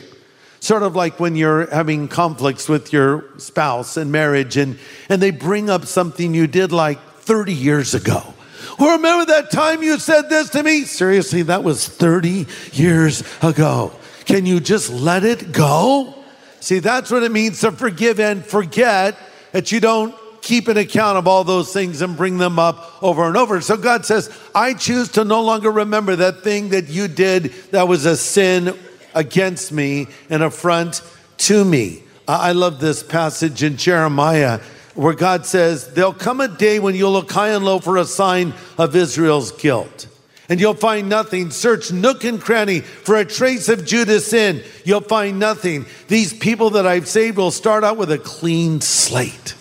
Sort 0.59 0.81
of 0.83 0.95
like 0.95 1.19
when 1.19 1.35
you're 1.35 1.69
having 1.69 2.07
conflicts 2.07 2.67
with 2.67 2.91
your 2.91 3.25
spouse 3.37 3.95
in 3.95 4.09
marriage 4.09 4.57
and, 4.57 4.79
and 5.07 5.21
they 5.21 5.29
bring 5.29 5.69
up 5.69 5.85
something 5.85 6.33
you 6.33 6.47
did 6.47 6.71
like 6.71 6.99
30 7.19 7.53
years 7.53 7.93
ago. 7.93 8.33
Well, 8.79 8.97
remember 8.97 9.25
that 9.25 9.51
time 9.51 9.83
you 9.83 9.99
said 9.99 10.29
this 10.29 10.49
to 10.51 10.63
me? 10.63 10.83
Seriously, 10.83 11.43
that 11.43 11.63
was 11.63 11.87
30 11.87 12.47
years 12.73 13.23
ago. 13.41 13.93
Can 14.25 14.45
you 14.45 14.59
just 14.59 14.89
let 14.89 15.23
it 15.23 15.51
go? 15.51 16.16
See, 16.59 16.79
that's 16.79 17.11
what 17.11 17.23
it 17.23 17.31
means 17.31 17.61
to 17.61 17.71
forgive 17.71 18.19
and 18.19 18.45
forget 18.45 19.17
that 19.51 19.71
you 19.71 19.79
don't 19.79 20.15
keep 20.41 20.67
an 20.67 20.77
account 20.77 21.17
of 21.17 21.27
all 21.27 21.43
those 21.43 21.73
things 21.73 22.01
and 22.01 22.15
bring 22.15 22.37
them 22.37 22.57
up 22.57 23.03
over 23.03 23.27
and 23.27 23.35
over. 23.35 23.59
So 23.61 23.75
God 23.75 24.05
says, 24.05 24.35
I 24.55 24.73
choose 24.73 25.09
to 25.13 25.25
no 25.25 25.43
longer 25.43 25.69
remember 25.69 26.15
that 26.15 26.43
thing 26.43 26.69
that 26.69 26.87
you 26.87 27.07
did 27.07 27.53
that 27.71 27.87
was 27.87 28.05
a 28.05 28.15
sin 28.15 28.77
against 29.13 29.71
me, 29.71 30.07
an 30.29 30.41
affront 30.41 31.01
to 31.37 31.65
me. 31.65 32.03
I 32.27 32.53
love 32.53 32.79
this 32.79 33.03
passage 33.03 33.63
in 33.63 33.77
Jeremiah 33.77 34.59
where 34.95 35.13
God 35.13 35.45
says, 35.45 35.93
There'll 35.93 36.13
come 36.13 36.41
a 36.41 36.47
day 36.47 36.79
when 36.79 36.95
you'll 36.95 37.11
look 37.11 37.31
high 37.31 37.49
and 37.49 37.63
low 37.63 37.79
for 37.79 37.97
a 37.97 38.05
sign 38.05 38.53
of 38.77 38.95
Israel's 38.95 39.51
guilt. 39.51 40.07
And 40.49 40.59
you'll 40.61 40.75
find 40.75 41.09
nothing. 41.09 41.51
Search 41.51 41.91
nook 41.91 42.23
and 42.23 42.39
cranny 42.39 42.79
for 42.79 43.17
a 43.17 43.25
trace 43.25 43.67
of 43.67 43.85
Judah's 43.85 44.25
sin. 44.25 44.63
You'll 44.85 45.01
find 45.01 45.39
nothing. 45.39 45.85
These 46.07 46.33
people 46.33 46.69
that 46.71 46.87
I've 46.87 47.07
saved 47.07 47.37
will 47.37 47.51
start 47.51 47.83
out 47.83 47.97
with 47.97 48.11
a 48.11 48.17
clean 48.17 48.79
slate. 48.79 49.55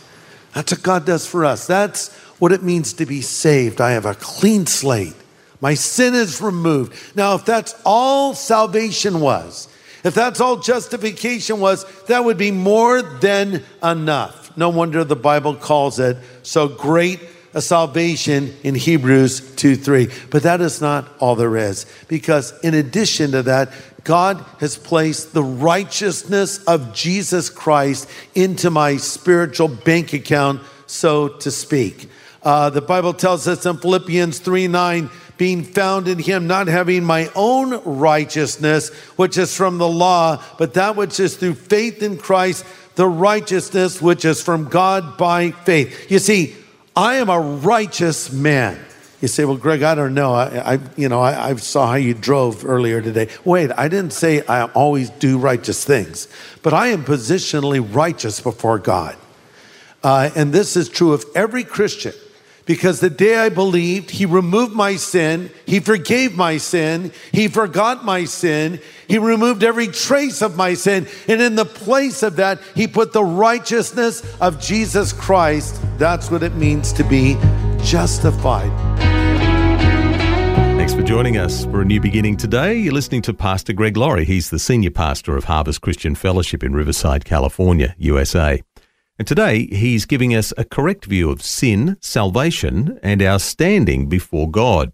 That's 0.54 0.72
what 0.72 0.82
God 0.82 1.04
does 1.04 1.26
for 1.26 1.44
us. 1.44 1.66
That's 1.66 2.14
what 2.38 2.52
it 2.52 2.62
means 2.62 2.92
to 2.94 3.06
be 3.06 3.20
saved. 3.20 3.80
I 3.80 3.92
have 3.92 4.06
a 4.06 4.14
clean 4.14 4.66
slate. 4.66 5.16
My 5.60 5.74
sin 5.74 6.14
is 6.14 6.40
removed. 6.40 7.16
Now, 7.16 7.34
if 7.34 7.44
that's 7.44 7.74
all 7.84 8.34
salvation 8.34 9.20
was, 9.20 9.68
if 10.04 10.14
that's 10.14 10.40
all 10.40 10.58
justification 10.58 11.58
was, 11.58 11.84
that 12.04 12.24
would 12.24 12.38
be 12.38 12.52
more 12.52 13.02
than 13.02 13.64
enough. 13.82 14.56
No 14.56 14.68
wonder 14.68 15.02
the 15.02 15.16
Bible 15.16 15.56
calls 15.56 15.98
it 15.98 16.16
so 16.42 16.68
great 16.68 17.20
a 17.56 17.62
salvation 17.62 18.54
in 18.62 18.74
Hebrews 18.74 19.56
2 19.56 19.76
3. 19.76 20.10
But 20.30 20.42
that 20.42 20.60
is 20.60 20.82
not 20.82 21.08
all 21.18 21.34
there 21.34 21.56
is, 21.56 21.86
because 22.06 22.52
in 22.60 22.74
addition 22.74 23.32
to 23.32 23.42
that, 23.44 23.72
God 24.04 24.44
has 24.60 24.76
placed 24.76 25.32
the 25.32 25.42
righteousness 25.42 26.62
of 26.64 26.92
Jesus 26.92 27.48
Christ 27.48 28.08
into 28.34 28.68
my 28.68 28.98
spiritual 28.98 29.68
bank 29.68 30.12
account, 30.12 30.60
so 30.86 31.28
to 31.28 31.50
speak. 31.50 32.10
Uh, 32.42 32.68
the 32.68 32.82
Bible 32.82 33.14
tells 33.14 33.48
us 33.48 33.64
in 33.64 33.78
Philippians 33.78 34.38
3 34.38 34.68
9, 34.68 35.10
being 35.38 35.64
found 35.64 36.08
in 36.08 36.18
him, 36.18 36.46
not 36.46 36.66
having 36.66 37.04
my 37.04 37.30
own 37.34 37.82
righteousness, 37.84 38.90
which 39.16 39.38
is 39.38 39.56
from 39.56 39.78
the 39.78 39.88
law, 39.88 40.42
but 40.58 40.74
that 40.74 40.94
which 40.94 41.18
is 41.18 41.36
through 41.36 41.54
faith 41.54 42.02
in 42.02 42.18
Christ, 42.18 42.66
the 42.96 43.08
righteousness 43.08 44.02
which 44.02 44.26
is 44.26 44.42
from 44.42 44.68
God 44.68 45.16
by 45.16 45.52
faith. 45.52 46.10
You 46.10 46.18
see, 46.18 46.54
I 46.96 47.16
am 47.16 47.28
a 47.28 47.38
righteous 47.38 48.32
man. 48.32 48.82
You 49.20 49.28
say, 49.28 49.44
well, 49.44 49.56
Greg, 49.56 49.82
I 49.82 49.94
don't 49.94 50.14
know. 50.14 50.32
I, 50.34 50.74
I 50.74 50.78
you 50.96 51.08
know, 51.08 51.20
I, 51.20 51.50
I 51.50 51.56
saw 51.56 51.88
how 51.88 51.94
you 51.94 52.14
drove 52.14 52.64
earlier 52.64 53.02
today. 53.02 53.28
Wait, 53.44 53.70
I 53.76 53.88
didn't 53.88 54.12
say 54.12 54.44
I 54.46 54.64
always 54.64 55.10
do 55.10 55.38
righteous 55.38 55.84
things, 55.84 56.28
but 56.62 56.72
I 56.72 56.88
am 56.88 57.04
positionally 57.04 57.86
righteous 57.94 58.40
before 58.40 58.78
God. 58.78 59.16
Uh, 60.02 60.30
and 60.36 60.52
this 60.52 60.76
is 60.76 60.88
true 60.88 61.12
of 61.12 61.24
every 61.34 61.64
Christian 61.64 62.12
because 62.66 63.00
the 63.00 63.08
day 63.08 63.38
I 63.38 63.48
believed, 63.48 64.10
He 64.10 64.26
removed 64.26 64.74
my 64.74 64.96
sin, 64.96 65.50
He 65.64 65.80
forgave 65.80 66.36
my 66.36 66.58
sin, 66.58 67.12
He 67.32 67.48
forgot 67.48 68.04
my 68.04 68.24
sin, 68.24 68.80
He 69.08 69.18
removed 69.18 69.62
every 69.62 69.86
trace 69.86 70.42
of 70.42 70.56
my 70.56 70.74
sin, 70.74 71.06
and 71.28 71.40
in 71.40 71.54
the 71.54 71.64
place 71.64 72.22
of 72.22 72.36
that, 72.36 72.60
He 72.74 72.86
put 72.86 73.12
the 73.12 73.24
righteousness 73.24 74.22
of 74.40 74.60
Jesus 74.60 75.12
Christ. 75.12 75.80
That's 75.96 76.30
what 76.30 76.42
it 76.42 76.54
means 76.56 76.92
to 76.94 77.04
be 77.04 77.36
justified. 77.82 78.72
Thanks 80.76 80.94
for 80.94 81.02
joining 81.02 81.36
us 81.36 81.64
for 81.64 81.80
a 81.80 81.84
new 81.84 82.00
beginning 82.00 82.36
today. 82.36 82.76
You're 82.76 82.92
listening 82.92 83.22
to 83.22 83.34
Pastor 83.34 83.72
Greg 83.72 83.96
Laurie. 83.96 84.24
He's 84.24 84.50
the 84.50 84.58
senior 84.58 84.90
pastor 84.90 85.36
of 85.36 85.44
Harvest 85.44 85.80
Christian 85.80 86.14
Fellowship 86.14 86.62
in 86.62 86.74
Riverside, 86.74 87.24
California, 87.24 87.94
USA. 87.98 88.62
And 89.18 89.26
today 89.26 89.66
he's 89.66 90.04
giving 90.04 90.34
us 90.34 90.52
a 90.58 90.64
correct 90.64 91.06
view 91.06 91.30
of 91.30 91.42
sin, 91.42 91.96
salvation, 92.02 92.98
and 93.02 93.22
our 93.22 93.38
standing 93.38 94.08
before 94.08 94.50
God. 94.50 94.92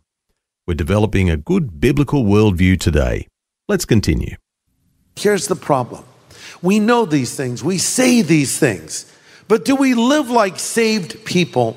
We're 0.67 0.75
developing 0.75 1.29
a 1.29 1.37
good 1.37 1.81
biblical 1.81 2.25
worldview 2.25 2.79
today. 2.79 3.26
Let's 3.67 3.85
continue. 3.85 4.37
Here's 5.17 5.49
the 5.49 5.57
problem 5.57 6.05
we 6.62 6.79
know 6.79 7.05
these 7.05 7.35
things, 7.35 7.64
we 7.64 7.79
say 7.79 8.23
these 8.23 8.59
things, 8.59 9.12
but 9.49 9.64
do 9.64 9.75
we 9.75 9.95
live 9.95 10.31
like 10.31 10.59
saved 10.59 11.25
people? 11.25 11.76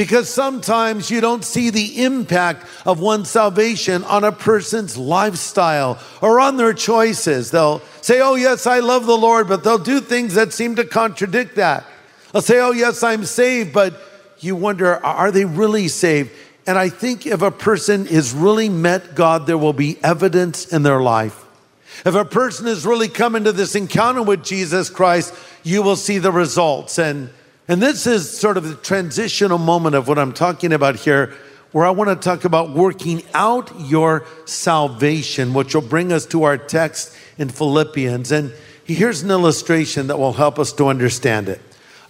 Because 0.00 0.30
sometimes 0.30 1.10
you 1.10 1.20
don't 1.20 1.44
see 1.44 1.68
the 1.68 2.02
impact 2.04 2.64
of 2.86 3.00
one's 3.00 3.28
salvation 3.28 4.02
on 4.04 4.24
a 4.24 4.32
person's 4.32 4.96
lifestyle 4.96 5.98
or 6.22 6.40
on 6.40 6.56
their 6.56 6.72
choices. 6.72 7.50
They'll 7.50 7.82
say, 8.00 8.22
Oh, 8.22 8.34
yes, 8.34 8.66
I 8.66 8.78
love 8.78 9.04
the 9.04 9.18
Lord, 9.18 9.46
but 9.46 9.62
they'll 9.62 9.76
do 9.76 10.00
things 10.00 10.32
that 10.36 10.54
seem 10.54 10.76
to 10.76 10.86
contradict 10.86 11.56
that. 11.56 11.84
They'll 12.32 12.40
say, 12.40 12.60
Oh, 12.60 12.70
yes, 12.70 13.02
I'm 13.02 13.26
saved, 13.26 13.74
but 13.74 14.00
you 14.38 14.56
wonder, 14.56 15.04
are 15.04 15.30
they 15.30 15.44
really 15.44 15.88
saved? 15.88 16.30
And 16.66 16.78
I 16.78 16.88
think 16.88 17.26
if 17.26 17.42
a 17.42 17.50
person 17.50 18.06
has 18.06 18.32
really 18.32 18.70
met 18.70 19.14
God, 19.14 19.46
there 19.46 19.58
will 19.58 19.74
be 19.74 19.98
evidence 20.02 20.72
in 20.72 20.82
their 20.82 21.02
life. 21.02 21.44
If 22.06 22.14
a 22.14 22.24
person 22.24 22.64
has 22.68 22.86
really 22.86 23.08
come 23.08 23.36
into 23.36 23.52
this 23.52 23.74
encounter 23.74 24.22
with 24.22 24.44
Jesus 24.44 24.88
Christ, 24.88 25.34
you 25.62 25.82
will 25.82 25.96
see 25.96 26.16
the 26.16 26.32
results. 26.32 26.98
And, 26.98 27.28
and 27.70 27.80
this 27.80 28.04
is 28.04 28.28
sort 28.28 28.56
of 28.56 28.64
the 28.64 28.74
transitional 28.74 29.56
moment 29.56 29.94
of 29.94 30.08
what 30.08 30.18
I'm 30.18 30.32
talking 30.32 30.72
about 30.72 30.96
here, 30.96 31.32
where 31.70 31.86
I 31.86 31.90
want 31.90 32.10
to 32.10 32.16
talk 32.16 32.44
about 32.44 32.70
working 32.70 33.22
out 33.32 33.70
your 33.82 34.26
salvation, 34.44 35.54
which 35.54 35.72
will 35.72 35.80
bring 35.80 36.12
us 36.12 36.26
to 36.26 36.42
our 36.42 36.58
text 36.58 37.16
in 37.38 37.48
Philippians. 37.48 38.32
And 38.32 38.52
here's 38.84 39.22
an 39.22 39.30
illustration 39.30 40.08
that 40.08 40.18
will 40.18 40.32
help 40.32 40.58
us 40.58 40.72
to 40.72 40.88
understand 40.88 41.48
it. 41.48 41.60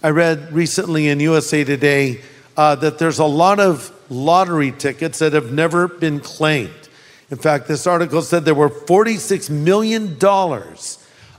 I 0.01 0.09
read 0.09 0.51
recently 0.51 1.09
in 1.09 1.19
USA 1.19 1.63
Today 1.63 2.21
uh, 2.57 2.73
that 2.77 2.97
there's 2.97 3.19
a 3.19 3.25
lot 3.25 3.59
of 3.59 3.93
lottery 4.09 4.71
tickets 4.71 5.19
that 5.19 5.33
have 5.33 5.51
never 5.51 5.87
been 5.87 6.21
claimed. 6.21 6.89
In 7.29 7.37
fact, 7.37 7.67
this 7.67 7.85
article 7.85 8.23
said 8.23 8.45
there 8.45 8.55
were 8.55 8.71
$46 8.71 9.51
million 9.51 10.17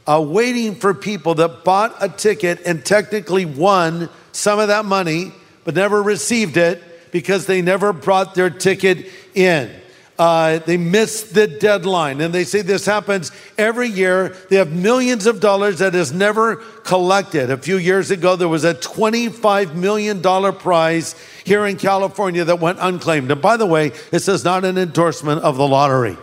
uh, 0.07 0.25
waiting 0.27 0.75
for 0.75 0.95
people 0.95 1.35
that 1.37 1.65
bought 1.65 1.95
a 2.01 2.09
ticket 2.09 2.61
and 2.67 2.85
technically 2.85 3.45
won 3.45 4.09
some 4.33 4.59
of 4.59 4.69
that 4.69 4.85
money, 4.85 5.33
but 5.65 5.75
never 5.75 6.03
received 6.03 6.57
it 6.57 6.83
because 7.13 7.47
they 7.47 7.63
never 7.63 7.93
brought 7.93 8.35
their 8.35 8.51
ticket 8.51 9.07
in. 9.35 9.71
Uh, 10.19 10.59
they 10.61 10.77
missed 10.77 11.35
the 11.35 11.47
deadline. 11.47 12.21
And 12.21 12.35
they 12.35 12.45
say 12.45 12.63
this 12.63 12.87
happens 12.87 13.33
every 13.57 13.89
year. 13.89 14.37
They 14.51 14.57
have 14.57 14.73
millions 14.73 15.27
of 15.27 15.41
dollars 15.41 15.79
that 15.79 15.95
is 15.95 16.13
never 16.13 16.57
collected. 16.85 17.51
A 17.51 17.57
few 17.57 17.77
years 17.77 18.11
ago, 18.11 18.37
there 18.37 18.49
was 18.49 18.65
a 18.65 18.75
$25 18.75 19.75
million 19.75 20.23
prize 20.23 21.15
here 21.45 21.67
in 21.67 21.77
California 21.77 22.45
that 22.45 22.61
went 22.61 22.79
unclaimed. 22.81 23.31
And 23.31 23.41
by 23.41 23.57
the 23.57 23.67
way, 23.67 23.91
this 24.11 24.29
is 24.29 24.45
not 24.45 24.65
an 24.65 24.79
endorsement 24.79 25.43
of 25.43 25.57
the 25.57 25.67
lottery. 25.67 26.17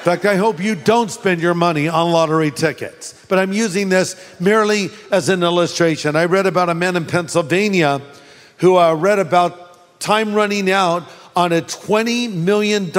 In 0.00 0.04
fact, 0.04 0.24
I 0.24 0.36
hope 0.36 0.62
you 0.62 0.74
don't 0.74 1.10
spend 1.10 1.42
your 1.42 1.52
money 1.52 1.86
on 1.86 2.10
lottery 2.10 2.50
tickets. 2.50 3.22
But 3.28 3.38
I'm 3.38 3.52
using 3.52 3.90
this 3.90 4.16
merely 4.40 4.88
as 5.10 5.28
an 5.28 5.42
illustration. 5.42 6.16
I 6.16 6.24
read 6.24 6.46
about 6.46 6.70
a 6.70 6.74
man 6.74 6.96
in 6.96 7.04
Pennsylvania 7.04 8.00
who 8.60 8.78
uh, 8.78 8.94
read 8.94 9.18
about 9.18 10.00
time 10.00 10.32
running 10.32 10.70
out 10.70 11.06
on 11.36 11.52
a 11.52 11.60
$20 11.60 12.32
million 12.32 12.90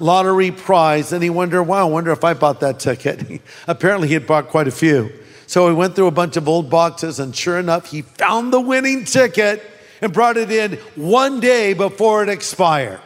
lottery 0.00 0.50
prize. 0.50 1.12
And 1.12 1.22
he 1.22 1.30
wondered, 1.30 1.62
wow, 1.62 1.86
I 1.86 1.88
wonder 1.88 2.10
if 2.10 2.24
I 2.24 2.34
bought 2.34 2.58
that 2.60 2.80
ticket. 2.80 3.40
Apparently, 3.68 4.08
he 4.08 4.14
had 4.14 4.26
bought 4.26 4.48
quite 4.48 4.66
a 4.66 4.72
few. 4.72 5.12
So 5.46 5.68
he 5.68 5.74
went 5.74 5.94
through 5.94 6.08
a 6.08 6.10
bunch 6.10 6.36
of 6.36 6.48
old 6.48 6.68
boxes, 6.68 7.20
and 7.20 7.34
sure 7.34 7.60
enough, 7.60 7.92
he 7.92 8.02
found 8.02 8.52
the 8.52 8.60
winning 8.60 9.04
ticket. 9.04 9.62
and 10.00 10.12
brought 10.12 10.36
it 10.36 10.50
in 10.50 10.78
one 10.96 11.38
day 11.38 11.74
before 11.74 12.24
it 12.24 12.28
expired. 12.28 13.00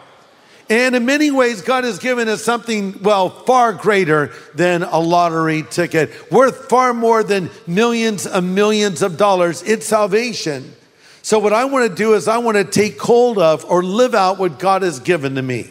And 0.70 0.94
in 0.94 1.06
many 1.06 1.30
ways, 1.30 1.62
God 1.62 1.84
has 1.84 1.98
given 1.98 2.28
us 2.28 2.44
something, 2.44 3.02
well, 3.02 3.30
far 3.30 3.72
greater 3.72 4.32
than 4.54 4.82
a 4.82 4.98
lottery 4.98 5.62
ticket, 5.62 6.30
worth 6.30 6.68
far 6.68 6.92
more 6.92 7.22
than 7.22 7.50
millions 7.66 8.26
and 8.26 8.54
millions 8.54 9.00
of 9.00 9.16
dollars. 9.16 9.62
It's 9.62 9.86
salvation. 9.86 10.74
So, 11.22 11.38
what 11.38 11.54
I 11.54 11.64
want 11.64 11.90
to 11.90 11.94
do 11.94 12.14
is, 12.14 12.28
I 12.28 12.38
want 12.38 12.56
to 12.58 12.64
take 12.64 13.00
hold 13.00 13.38
of 13.38 13.64
or 13.64 13.82
live 13.82 14.14
out 14.14 14.38
what 14.38 14.58
God 14.58 14.82
has 14.82 15.00
given 15.00 15.36
to 15.36 15.42
me. 15.42 15.70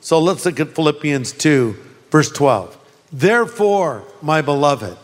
So, 0.00 0.18
let's 0.18 0.44
look 0.44 0.60
at 0.60 0.74
Philippians 0.74 1.32
2, 1.32 1.76
verse 2.10 2.30
12. 2.30 2.78
Therefore, 3.12 4.04
my 4.20 4.42
beloved, 4.42 4.96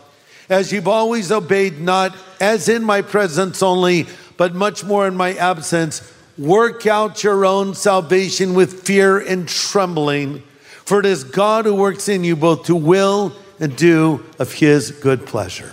as 0.49 0.71
you've 0.71 0.87
always 0.87 1.31
obeyed, 1.31 1.79
not 1.79 2.15
as 2.39 2.69
in 2.69 2.83
my 2.83 3.01
presence 3.01 3.63
only, 3.63 4.05
but 4.37 4.53
much 4.53 4.83
more 4.83 5.07
in 5.07 5.15
my 5.15 5.33
absence, 5.33 6.01
work 6.41 6.87
out 6.87 7.23
your 7.23 7.45
own 7.45 7.75
salvation 7.75 8.55
with 8.55 8.81
fear 8.81 9.19
and 9.19 9.47
trembling, 9.47 10.41
for 10.85 10.99
it 10.99 11.05
is 11.05 11.23
God 11.23 11.65
who 11.65 11.75
works 11.75 12.09
in 12.09 12.23
you 12.23 12.35
both 12.35 12.65
to 12.65 12.75
will 12.75 13.31
and 13.59 13.75
do 13.75 14.25
of 14.39 14.51
his 14.51 14.89
good 14.89 15.27
pleasure. 15.27 15.71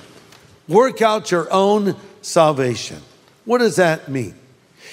Work 0.69 1.01
out 1.01 1.31
your 1.31 1.51
own 1.51 1.97
salvation. 2.21 3.01
What 3.47 3.59
does 3.59 3.77
that 3.77 4.11
mean? 4.11 4.35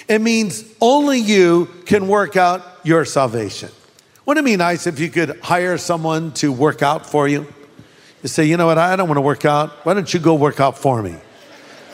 It 0.08 0.22
means 0.22 0.64
only 0.80 1.18
you 1.18 1.68
can 1.84 2.08
work 2.08 2.36
out 2.36 2.62
your 2.82 3.04
salvation. 3.04 3.68
Wouldn't 4.24 4.46
it 4.46 4.50
be 4.50 4.56
nice 4.56 4.86
if 4.86 4.98
you 4.98 5.10
could 5.10 5.38
hire 5.40 5.76
someone 5.76 6.32
to 6.34 6.50
work 6.50 6.80
out 6.80 7.04
for 7.04 7.28
you? 7.28 7.46
You 8.22 8.30
say, 8.30 8.46
you 8.46 8.56
know 8.56 8.66
what, 8.66 8.78
I 8.78 8.96
don't 8.96 9.08
want 9.08 9.18
to 9.18 9.22
work 9.22 9.44
out. 9.44 9.84
Why 9.84 9.92
don't 9.92 10.12
you 10.12 10.20
go 10.20 10.34
work 10.36 10.58
out 10.58 10.78
for 10.78 11.02
me? 11.02 11.16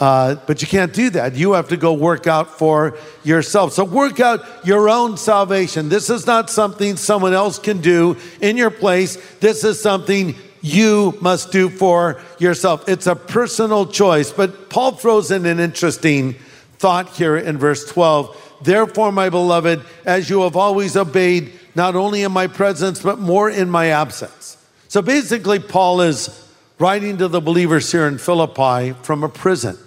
Uh, 0.02 0.34
but 0.48 0.60
you 0.60 0.66
can't 0.66 0.92
do 0.92 1.10
that. 1.10 1.36
You 1.36 1.52
have 1.52 1.68
to 1.68 1.76
go 1.76 1.92
work 1.92 2.26
out 2.26 2.58
for 2.58 2.98
yourself. 3.22 3.72
So 3.72 3.84
work 3.84 4.18
out 4.18 4.40
your 4.66 4.88
own 4.88 5.16
salvation. 5.16 5.90
This 5.90 6.10
is 6.10 6.26
not 6.26 6.50
something 6.50 6.96
someone 6.96 7.34
else 7.34 7.60
can 7.60 7.80
do 7.80 8.16
in 8.40 8.56
your 8.56 8.72
place. 8.72 9.14
This 9.38 9.62
is 9.62 9.80
something 9.80 10.34
you 10.60 11.16
must 11.20 11.52
do 11.52 11.68
for 11.68 12.20
yourself. 12.40 12.88
It's 12.88 13.06
a 13.06 13.14
personal 13.14 13.86
choice. 13.86 14.32
But 14.32 14.70
Paul 14.70 14.90
throws 14.90 15.30
in 15.30 15.46
an 15.46 15.60
interesting 15.60 16.34
thought 16.80 17.10
here 17.10 17.36
in 17.36 17.56
verse 17.56 17.88
12. 17.88 18.58
Therefore, 18.64 19.12
my 19.12 19.30
beloved, 19.30 19.82
as 20.04 20.28
you 20.28 20.42
have 20.42 20.56
always 20.56 20.96
obeyed, 20.96 21.52
not 21.76 21.94
only 21.94 22.24
in 22.24 22.32
my 22.32 22.48
presence, 22.48 23.00
but 23.00 23.20
more 23.20 23.48
in 23.48 23.70
my 23.70 23.90
absence. 23.90 24.56
So 24.88 25.00
basically, 25.00 25.60
Paul 25.60 26.00
is 26.00 26.44
writing 26.80 27.18
to 27.18 27.28
the 27.28 27.40
believers 27.40 27.92
here 27.92 28.08
in 28.08 28.18
Philippi 28.18 28.94
from 29.04 29.22
a 29.22 29.28
prison. 29.28 29.78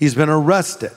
He's 0.00 0.14
been 0.14 0.30
arrested 0.30 0.92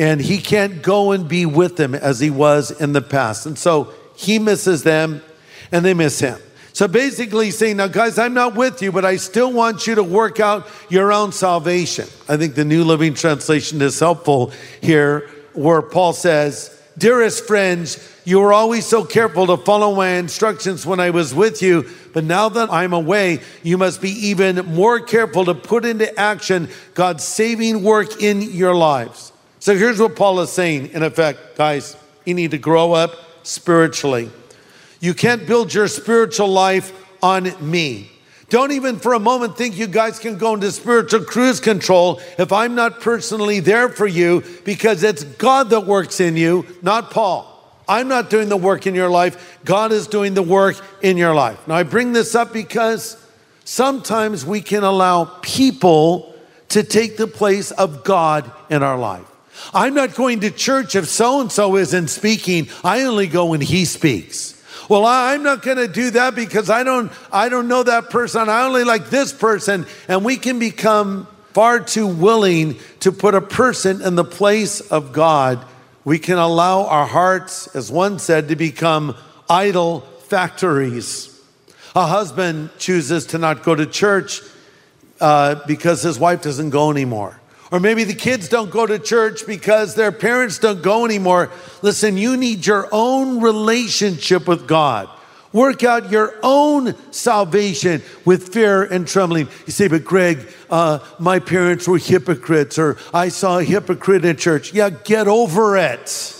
and 0.00 0.20
he 0.20 0.38
can't 0.38 0.82
go 0.82 1.12
and 1.12 1.28
be 1.28 1.46
with 1.46 1.76
them 1.76 1.94
as 1.94 2.18
he 2.18 2.28
was 2.28 2.72
in 2.72 2.92
the 2.92 3.00
past. 3.00 3.46
And 3.46 3.56
so 3.56 3.94
he 4.16 4.40
misses 4.40 4.82
them 4.82 5.22
and 5.70 5.84
they 5.84 5.94
miss 5.94 6.18
him. 6.18 6.40
So 6.72 6.88
basically, 6.88 7.52
saying, 7.52 7.76
Now, 7.76 7.86
guys, 7.86 8.18
I'm 8.18 8.34
not 8.34 8.56
with 8.56 8.82
you, 8.82 8.90
but 8.90 9.04
I 9.04 9.16
still 9.16 9.52
want 9.52 9.86
you 9.86 9.94
to 9.94 10.02
work 10.02 10.40
out 10.40 10.66
your 10.88 11.12
own 11.12 11.30
salvation. 11.30 12.08
I 12.28 12.36
think 12.36 12.56
the 12.56 12.64
New 12.64 12.82
Living 12.82 13.14
Translation 13.14 13.80
is 13.80 14.00
helpful 14.00 14.52
here, 14.80 15.30
where 15.52 15.82
Paul 15.82 16.12
says, 16.12 16.81
Dearest 16.98 17.46
friends, 17.46 17.98
you 18.24 18.40
were 18.40 18.52
always 18.52 18.86
so 18.86 19.04
careful 19.04 19.46
to 19.46 19.56
follow 19.56 19.94
my 19.94 20.10
instructions 20.10 20.84
when 20.84 21.00
I 21.00 21.10
was 21.10 21.34
with 21.34 21.62
you, 21.62 21.88
but 22.12 22.24
now 22.24 22.50
that 22.50 22.70
I'm 22.70 22.92
away, 22.92 23.40
you 23.62 23.78
must 23.78 24.02
be 24.02 24.10
even 24.28 24.56
more 24.66 25.00
careful 25.00 25.46
to 25.46 25.54
put 25.54 25.84
into 25.84 26.18
action 26.18 26.68
God's 26.94 27.24
saving 27.24 27.82
work 27.82 28.22
in 28.22 28.42
your 28.42 28.74
lives. 28.74 29.32
So 29.58 29.76
here's 29.76 30.00
what 30.00 30.16
Paul 30.16 30.40
is 30.40 30.50
saying 30.50 30.90
in 30.90 31.02
effect, 31.02 31.56
guys, 31.56 31.96
you 32.24 32.34
need 32.34 32.50
to 32.50 32.58
grow 32.58 32.92
up 32.92 33.12
spiritually. 33.42 34.30
You 35.00 35.14
can't 35.14 35.46
build 35.46 35.72
your 35.72 35.88
spiritual 35.88 36.48
life 36.48 36.92
on 37.22 37.52
me. 37.60 38.11
Don't 38.52 38.72
even 38.72 38.98
for 38.98 39.14
a 39.14 39.18
moment 39.18 39.56
think 39.56 39.78
you 39.78 39.86
guys 39.86 40.18
can 40.18 40.36
go 40.36 40.52
into 40.52 40.70
spiritual 40.72 41.24
cruise 41.24 41.58
control 41.58 42.20
if 42.38 42.52
I'm 42.52 42.74
not 42.74 43.00
personally 43.00 43.60
there 43.60 43.88
for 43.88 44.06
you 44.06 44.44
because 44.66 45.02
it's 45.02 45.24
God 45.24 45.70
that 45.70 45.86
works 45.86 46.20
in 46.20 46.36
you, 46.36 46.66
not 46.82 47.10
Paul. 47.10 47.48
I'm 47.88 48.08
not 48.08 48.28
doing 48.28 48.50
the 48.50 48.58
work 48.58 48.86
in 48.86 48.94
your 48.94 49.08
life. 49.08 49.58
God 49.64 49.90
is 49.90 50.06
doing 50.06 50.34
the 50.34 50.42
work 50.42 50.76
in 51.00 51.16
your 51.16 51.34
life. 51.34 51.66
Now, 51.66 51.76
I 51.76 51.82
bring 51.84 52.12
this 52.12 52.34
up 52.34 52.52
because 52.52 53.16
sometimes 53.64 54.44
we 54.44 54.60
can 54.60 54.84
allow 54.84 55.24
people 55.40 56.34
to 56.68 56.82
take 56.82 57.16
the 57.16 57.26
place 57.26 57.70
of 57.70 58.04
God 58.04 58.52
in 58.68 58.82
our 58.82 58.98
life. 58.98 59.24
I'm 59.72 59.94
not 59.94 60.14
going 60.14 60.40
to 60.40 60.50
church 60.50 60.94
if 60.94 61.08
so 61.08 61.40
and 61.40 61.50
so 61.50 61.76
isn't 61.76 62.08
speaking. 62.08 62.68
I 62.84 63.04
only 63.04 63.28
go 63.28 63.46
when 63.46 63.62
he 63.62 63.86
speaks. 63.86 64.61
Well, 64.92 65.06
I'm 65.06 65.42
not 65.42 65.62
going 65.62 65.78
to 65.78 65.88
do 65.88 66.10
that 66.10 66.34
because 66.34 66.68
I 66.68 66.82
don't 66.82 67.10
I 67.32 67.48
don't 67.48 67.66
know 67.66 67.82
that 67.82 68.10
person. 68.10 68.50
I 68.50 68.66
only 68.66 68.84
like 68.84 69.08
this 69.08 69.32
person 69.32 69.86
and 70.06 70.22
we 70.22 70.36
can 70.36 70.58
become 70.58 71.26
far 71.54 71.80
too 71.80 72.06
willing 72.06 72.76
to 73.00 73.10
put 73.10 73.34
a 73.34 73.40
person 73.40 74.02
in 74.02 74.16
the 74.16 74.24
place 74.24 74.82
of 74.82 75.14
God. 75.14 75.64
We 76.04 76.18
can 76.18 76.36
allow 76.36 76.88
our 76.88 77.06
hearts, 77.06 77.74
as 77.74 77.90
one 77.90 78.18
said, 78.18 78.48
to 78.48 78.56
become 78.56 79.16
idol 79.48 80.00
factories. 80.26 81.40
A 81.96 82.06
husband 82.06 82.68
chooses 82.76 83.24
to 83.28 83.38
not 83.38 83.62
go 83.62 83.74
to 83.74 83.86
church 83.86 84.42
uh, 85.22 85.54
because 85.66 86.02
his 86.02 86.18
wife 86.18 86.42
doesn't 86.42 86.68
go 86.68 86.90
anymore. 86.90 87.40
Or 87.72 87.80
maybe 87.80 88.04
the 88.04 88.14
kids 88.14 88.50
don't 88.50 88.70
go 88.70 88.84
to 88.84 88.98
church 88.98 89.46
because 89.46 89.94
their 89.94 90.12
parents 90.12 90.58
don't 90.58 90.82
go 90.82 91.06
anymore. 91.06 91.50
Listen, 91.80 92.18
you 92.18 92.36
need 92.36 92.66
your 92.66 92.86
own 92.92 93.40
relationship 93.40 94.46
with 94.46 94.68
God. 94.68 95.08
Work 95.54 95.82
out 95.82 96.10
your 96.10 96.34
own 96.42 96.94
salvation 97.12 98.02
with 98.26 98.52
fear 98.52 98.82
and 98.82 99.08
trembling. 99.08 99.48
You 99.66 99.72
say, 99.72 99.88
but 99.88 100.04
Greg, 100.04 100.46
uh, 100.68 100.98
my 101.18 101.38
parents 101.38 101.88
were 101.88 101.96
hypocrites, 101.96 102.78
or 102.78 102.98
I 103.12 103.30
saw 103.30 103.58
a 103.58 103.64
hypocrite 103.64 104.26
in 104.26 104.36
church. 104.36 104.74
Yeah, 104.74 104.90
get 104.90 105.26
over 105.26 105.78
it. 105.78 106.36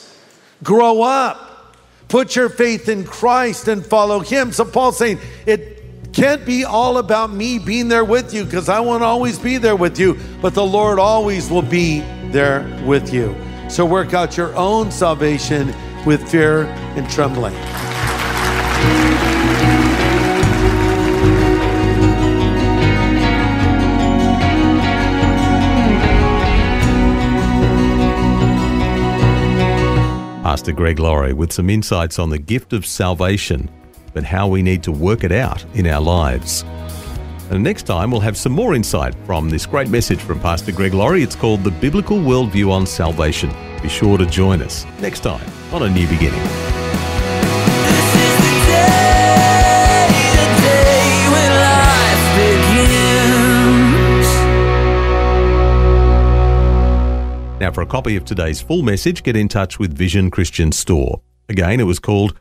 Grow 0.63 1.01
up. 1.01 1.49
Put 2.09 2.37
your 2.37 2.51
faith 2.51 2.91
in 2.91 3.05
Christ 3.05 3.69
and 3.69 3.85
follow 3.85 4.21
Him. 4.21 4.53
So 4.53 4.67
Paul's 4.67 4.99
saying, 4.99 5.19
it 5.47 5.72
can't 6.13 6.45
be 6.45 6.65
all 6.65 6.99
about 6.99 7.33
me 7.33 7.59
being 7.59 7.89
there 7.89 8.05
with 8.05 8.35
you 8.35 8.45
because 8.45 8.69
I 8.69 8.81
won't 8.81 9.03
always 9.03 9.39
be 9.39 9.59
there 9.59 9.77
with 9.77 9.99
you, 9.99 10.19
but 10.41 10.55
the 10.55 10.65
Lord 10.65 10.99
always 10.99 11.51
will 11.51 11.63
be 11.63 12.01
there 12.31 12.63
with 12.85 13.13
you. 13.13 13.35
So 13.69 13.87
work 13.87 14.13
out 14.13 14.37
your 14.37 14.55
own 14.55 14.91
salvation 14.91 15.75
with 16.05 16.29
fear 16.29 16.65
and 16.97 17.09
trembling. 17.11 17.55
Pastor 30.43 30.73
Greg 30.73 30.99
Laurie 30.99 31.33
with 31.33 31.51
some 31.51 31.71
insights 31.71 32.19
on 32.19 32.29
the 32.29 32.39
gift 32.39 32.75
of 32.75 32.85
salvation, 32.85 33.71
but 34.13 34.25
how 34.25 34.49
we 34.49 34.63
need 34.63 34.83
to 34.85 34.93
work 34.93 35.25
it 35.25 35.33
out 35.33 35.65
in 35.75 35.87
our 35.87 36.01
lives. 36.01 36.65
And 37.51 37.63
next 37.63 37.83
time, 37.83 38.11
we'll 38.11 38.21
have 38.21 38.37
some 38.37 38.53
more 38.53 38.75
insight 38.75 39.15
from 39.27 39.51
this 39.51 39.67
great 39.67 39.89
message 39.89 40.21
from 40.21 40.41
Pastor 40.41 40.73
Greg 40.73 40.95
Laurie. 40.95 41.23
It's 41.23 41.37
called 41.37 41.63
The 41.65 41.71
Biblical 41.71 42.17
Worldview 42.17 42.71
on 42.71 42.87
Salvation. 42.87 43.53
Be 43.83 43.89
sure 43.91 44.17
to 44.17 44.25
join 44.25 44.63
us 44.63 44.87
next 45.01 45.21
time 45.21 45.47
on 45.71 45.83
A 45.83 45.89
New 45.91 46.07
Beginning. 46.09 46.41
This 47.83 48.15
is 48.15 48.37
the 48.39 48.57
day, 48.71 50.09
the 50.33 50.47
day 50.63 51.29
when 51.31 51.51
life 51.61 52.25
begins. 52.39 52.81
Now, 57.61 57.71
for 57.71 57.83
a 57.83 57.87
copy 57.87 58.17
of 58.17 58.25
today's 58.25 58.63
full 58.63 58.83
message, 58.83 59.23
get 59.23 59.37
in 59.37 59.49
touch 59.49 59.79
with 59.79 59.93
Vision 59.93 60.31
Christian 60.31 60.73
Store. 60.73 61.21
Again, 61.51 61.81
it 61.81 61.85
was 61.85 61.99
called 61.99 62.41